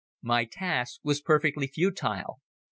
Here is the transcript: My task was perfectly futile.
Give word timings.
My 0.23 0.45
task 0.45 1.01
was 1.03 1.21
perfectly 1.21 1.67
futile. 1.67 2.41